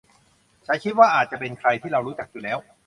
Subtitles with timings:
[0.65, 2.57] ฉันคิดว่าอาจจะเป็นใครที่เรารู้จักอยู่แล้ว